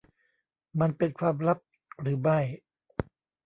[0.79, 1.59] มันเป็นความลับ
[2.01, 2.39] หรือไม่?